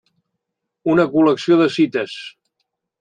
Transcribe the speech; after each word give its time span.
Una 0.95 1.05
col·lecció 1.11 1.59
de 1.61 1.67
cites. 1.77 2.17